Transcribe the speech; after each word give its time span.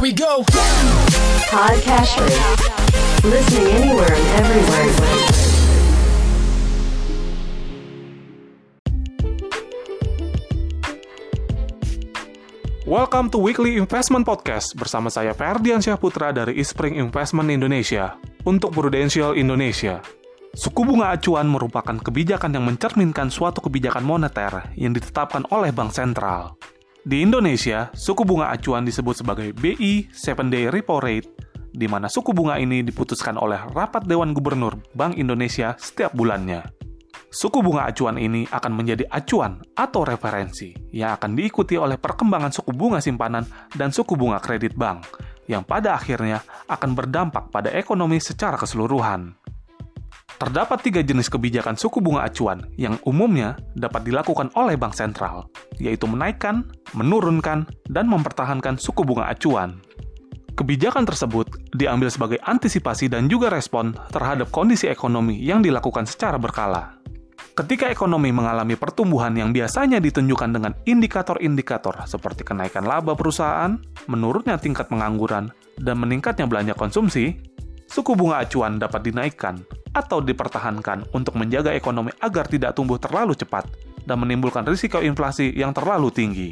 Here 0.00 0.08
we 0.08 0.16
go. 0.16 0.40
Podcasters. 1.52 2.32
Listening 3.20 3.68
anywhere 3.68 4.08
and 4.08 4.26
everywhere. 4.40 4.88
Welcome 12.88 13.28
to 13.28 13.44
Weekly 13.44 13.76
Investment 13.76 14.24
Podcast 14.24 14.72
bersama 14.72 15.12
saya 15.12 15.36
Ferdian 15.36 15.84
Syahputra 15.84 16.32
dari 16.32 16.56
Ispring 16.56 16.96
Investment 16.96 17.52
Indonesia 17.52 18.16
untuk 18.48 18.72
Prudential 18.72 19.36
Indonesia. 19.36 20.00
Suku 20.56 20.80
bunga 20.80 21.12
acuan 21.12 21.44
merupakan 21.44 22.00
kebijakan 22.00 22.56
yang 22.56 22.64
mencerminkan 22.64 23.28
suatu 23.28 23.60
kebijakan 23.68 24.08
moneter 24.08 24.64
yang 24.80 24.96
ditetapkan 24.96 25.44
oleh 25.52 25.76
bank 25.76 25.92
sentral. 25.92 26.56
Di 27.00 27.24
Indonesia, 27.24 27.88
suku 27.96 28.28
bunga 28.28 28.52
acuan 28.52 28.84
disebut 28.84 29.24
sebagai 29.24 29.56
BI 29.56 30.12
7-day 30.12 30.68
repo 30.68 31.00
rate, 31.00 31.32
di 31.72 31.88
mana 31.88 32.12
suku 32.12 32.36
bunga 32.36 32.60
ini 32.60 32.84
diputuskan 32.84 33.40
oleh 33.40 33.56
Rapat 33.72 34.04
Dewan 34.04 34.36
Gubernur 34.36 34.76
Bank 34.92 35.16
Indonesia 35.16 35.72
setiap 35.80 36.12
bulannya. 36.12 36.60
Suku 37.32 37.64
bunga 37.64 37.88
acuan 37.88 38.20
ini 38.20 38.44
akan 38.44 38.72
menjadi 38.76 39.08
acuan 39.08 39.64
atau 39.72 40.04
referensi 40.04 40.76
yang 40.92 41.16
akan 41.16 41.32
diikuti 41.40 41.80
oleh 41.80 41.96
perkembangan 41.96 42.52
suku 42.52 42.76
bunga 42.76 43.00
simpanan 43.00 43.48
dan 43.72 43.96
suku 43.96 44.12
bunga 44.12 44.36
kredit 44.36 44.76
bank, 44.76 45.08
yang 45.48 45.64
pada 45.64 45.96
akhirnya 45.96 46.44
akan 46.68 46.92
berdampak 46.92 47.48
pada 47.48 47.72
ekonomi 47.72 48.20
secara 48.20 48.60
keseluruhan. 48.60 49.39
Terdapat 50.40 50.80
tiga 50.80 51.04
jenis 51.04 51.28
kebijakan 51.28 51.76
suku 51.76 52.00
bunga 52.00 52.24
acuan 52.24 52.64
yang 52.80 52.96
umumnya 53.04 53.60
dapat 53.76 54.08
dilakukan 54.08 54.48
oleh 54.56 54.72
bank 54.72 54.96
sentral, 54.96 55.52
yaitu 55.76 56.08
menaikkan, 56.08 56.64
menurunkan, 56.96 57.68
dan 57.92 58.08
mempertahankan 58.08 58.80
suku 58.80 59.04
bunga 59.04 59.28
acuan. 59.28 59.84
Kebijakan 60.56 61.04
tersebut 61.04 61.44
diambil 61.76 62.08
sebagai 62.08 62.40
antisipasi 62.40 63.12
dan 63.12 63.28
juga 63.28 63.52
respon 63.52 63.92
terhadap 64.16 64.48
kondisi 64.48 64.88
ekonomi 64.88 65.36
yang 65.44 65.60
dilakukan 65.60 66.08
secara 66.08 66.40
berkala. 66.40 66.96
Ketika 67.52 67.92
ekonomi 67.92 68.32
mengalami 68.32 68.80
pertumbuhan 68.80 69.36
yang 69.36 69.52
biasanya 69.52 70.00
ditunjukkan 70.00 70.56
dengan 70.56 70.72
indikator-indikator 70.88 72.08
seperti 72.08 72.48
kenaikan 72.48 72.88
laba 72.88 73.12
perusahaan, 73.12 73.76
menurunnya 74.08 74.56
tingkat 74.56 74.88
pengangguran, 74.88 75.52
dan 75.76 76.00
meningkatnya 76.00 76.48
belanja 76.48 76.72
konsumsi, 76.72 77.36
suku 77.92 78.16
bunga 78.16 78.40
acuan 78.40 78.80
dapat 78.80 79.04
dinaikkan 79.04 79.60
atau 79.92 80.22
dipertahankan 80.22 81.10
untuk 81.16 81.34
menjaga 81.34 81.74
ekonomi 81.74 82.14
agar 82.22 82.46
tidak 82.46 82.78
tumbuh 82.78 82.96
terlalu 82.96 83.34
cepat 83.34 83.66
dan 84.06 84.22
menimbulkan 84.22 84.64
risiko 84.66 85.02
inflasi 85.02 85.50
yang 85.54 85.74
terlalu 85.74 86.08
tinggi. 86.14 86.48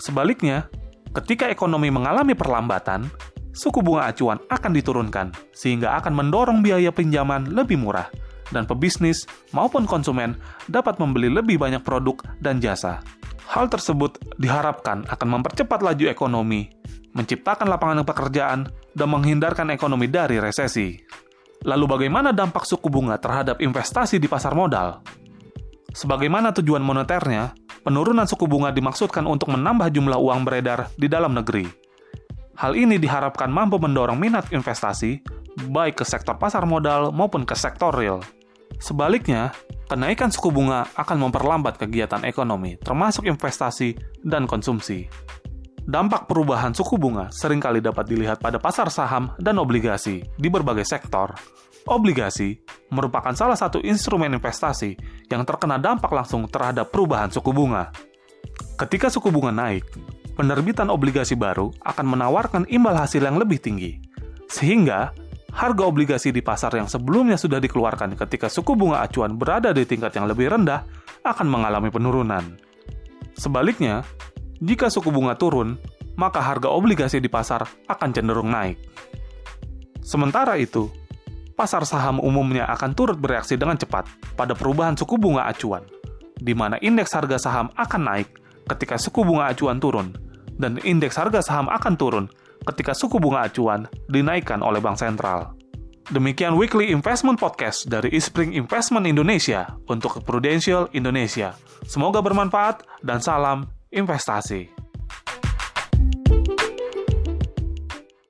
Sebaliknya, 0.00 0.70
ketika 1.12 1.50
ekonomi 1.50 1.92
mengalami 1.92 2.32
perlambatan, 2.32 3.10
suku 3.52 3.82
bunga 3.82 4.08
acuan 4.08 4.38
akan 4.48 4.72
diturunkan 4.72 5.26
sehingga 5.52 5.98
akan 5.98 6.14
mendorong 6.14 6.62
biaya 6.62 6.94
pinjaman 6.94 7.50
lebih 7.52 7.76
murah 7.80 8.08
dan 8.54 8.64
pebisnis 8.64 9.28
maupun 9.52 9.84
konsumen 9.84 10.36
dapat 10.70 10.96
membeli 10.96 11.28
lebih 11.28 11.60
banyak 11.60 11.84
produk 11.84 12.16
dan 12.40 12.62
jasa. 12.62 13.04
Hal 13.48 13.72
tersebut 13.72 14.20
diharapkan 14.36 15.08
akan 15.08 15.28
mempercepat 15.40 15.80
laju 15.80 16.04
ekonomi, 16.04 16.68
menciptakan 17.16 17.68
lapangan 17.68 18.04
pekerjaan, 18.04 18.68
dan 18.92 19.08
menghindarkan 19.08 19.72
ekonomi 19.72 20.04
dari 20.04 20.36
resesi. 20.36 21.00
Lalu 21.66 21.84
bagaimana 21.90 22.30
dampak 22.30 22.62
suku 22.62 22.86
bunga 22.86 23.18
terhadap 23.18 23.58
investasi 23.58 24.22
di 24.22 24.30
pasar 24.30 24.54
modal? 24.54 25.02
Sebagaimana 25.90 26.54
tujuan 26.54 26.84
moneternya, 26.84 27.56
penurunan 27.82 28.28
suku 28.28 28.46
bunga 28.46 28.70
dimaksudkan 28.70 29.26
untuk 29.26 29.50
menambah 29.50 29.90
jumlah 29.90 30.20
uang 30.20 30.46
beredar 30.46 30.92
di 30.94 31.10
dalam 31.10 31.34
negeri. 31.34 31.66
Hal 32.58 32.78
ini 32.78 32.98
diharapkan 32.98 33.50
mampu 33.50 33.78
mendorong 33.82 34.18
minat 34.18 34.50
investasi, 34.54 35.22
baik 35.70 36.02
ke 36.02 36.04
sektor 36.06 36.38
pasar 36.38 36.62
modal 36.66 37.10
maupun 37.10 37.42
ke 37.42 37.54
sektor 37.58 37.90
real. 37.90 38.22
Sebaliknya, 38.78 39.50
kenaikan 39.90 40.30
suku 40.30 40.54
bunga 40.54 40.86
akan 40.94 41.26
memperlambat 41.26 41.82
kegiatan 41.82 42.22
ekonomi, 42.22 42.78
termasuk 42.78 43.26
investasi 43.26 43.98
dan 44.22 44.46
konsumsi. 44.46 45.10
Dampak 45.88 46.28
perubahan 46.28 46.76
suku 46.76 47.00
bunga 47.00 47.32
sering 47.32 47.64
kali 47.64 47.80
dapat 47.80 48.04
dilihat 48.04 48.44
pada 48.44 48.60
pasar 48.60 48.92
saham 48.92 49.32
dan 49.40 49.56
obligasi 49.56 50.20
di 50.36 50.52
berbagai 50.52 50.84
sektor. 50.84 51.32
Obligasi 51.88 52.60
merupakan 52.92 53.32
salah 53.32 53.56
satu 53.56 53.80
instrumen 53.80 54.36
investasi 54.36 54.92
yang 55.32 55.48
terkena 55.48 55.80
dampak 55.80 56.12
langsung 56.12 56.44
terhadap 56.44 56.92
perubahan 56.92 57.32
suku 57.32 57.56
bunga. 57.56 57.88
Ketika 58.76 59.08
suku 59.08 59.32
bunga 59.32 59.48
naik, 59.48 59.88
penerbitan 60.36 60.92
obligasi 60.92 61.32
baru 61.32 61.72
akan 61.80 62.04
menawarkan 62.04 62.68
imbal 62.68 62.92
hasil 62.92 63.24
yang 63.24 63.40
lebih 63.40 63.56
tinggi, 63.56 63.96
sehingga 64.44 65.16
harga 65.56 65.88
obligasi 65.88 66.36
di 66.36 66.44
pasar 66.44 66.76
yang 66.76 66.84
sebelumnya 66.84 67.40
sudah 67.40 67.64
dikeluarkan 67.64 68.12
ketika 68.12 68.52
suku 68.52 68.76
bunga 68.76 69.00
acuan 69.00 69.40
berada 69.40 69.72
di 69.72 69.88
tingkat 69.88 70.12
yang 70.20 70.28
lebih 70.28 70.52
rendah 70.52 70.84
akan 71.24 71.48
mengalami 71.48 71.88
penurunan. 71.88 72.44
Sebaliknya, 73.38 74.02
jika 74.58 74.90
suku 74.90 75.14
bunga 75.14 75.38
turun, 75.38 75.78
maka 76.18 76.42
harga 76.42 76.66
obligasi 76.66 77.22
di 77.22 77.30
pasar 77.30 77.62
akan 77.86 78.10
cenderung 78.10 78.50
naik. 78.50 78.78
Sementara 80.02 80.58
itu, 80.58 80.90
pasar 81.54 81.86
saham 81.86 82.18
umumnya 82.18 82.66
akan 82.66 82.90
turut 82.94 83.18
bereaksi 83.18 83.54
dengan 83.54 83.78
cepat 83.78 84.10
pada 84.34 84.54
perubahan 84.58 84.98
suku 84.98 85.14
bunga 85.14 85.46
acuan, 85.46 85.86
di 86.38 86.54
mana 86.58 86.74
indeks 86.82 87.14
harga 87.14 87.38
saham 87.38 87.70
akan 87.78 88.02
naik 88.02 88.28
ketika 88.66 88.98
suku 88.98 89.22
bunga 89.22 89.50
acuan 89.50 89.78
turun, 89.78 90.10
dan 90.58 90.82
indeks 90.82 91.14
harga 91.14 91.38
saham 91.38 91.70
akan 91.70 91.94
turun 91.94 92.26
ketika 92.66 92.92
suku 92.98 93.22
bunga 93.22 93.46
acuan 93.46 93.86
dinaikkan 94.10 94.58
oleh 94.58 94.82
bank 94.82 94.98
sentral. 94.98 95.54
Demikian 96.08 96.56
Weekly 96.56 96.88
Investment 96.88 97.36
Podcast 97.36 97.84
dari 97.84 98.08
Ispring 98.16 98.56
Investment 98.56 99.04
Indonesia 99.04 99.76
untuk 99.92 100.24
Prudential 100.24 100.88
Indonesia. 100.96 101.52
Semoga 101.84 102.24
bermanfaat 102.24 102.80
dan 103.04 103.20
salam 103.20 103.68
investasi. 103.90 104.77